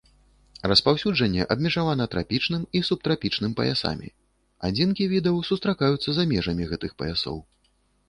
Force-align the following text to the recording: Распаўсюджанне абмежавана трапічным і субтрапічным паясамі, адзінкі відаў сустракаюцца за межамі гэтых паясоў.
Распаўсюджанне 0.69 1.43
абмежавана 1.55 2.07
трапічным 2.15 2.65
і 2.81 2.83
субтрапічным 2.89 3.55
паясамі, 3.61 4.09
адзінкі 4.71 5.03
відаў 5.15 5.35
сустракаюцца 5.53 6.09
за 6.21 6.31
межамі 6.37 6.63
гэтых 6.75 6.91
паясоў. 7.01 7.37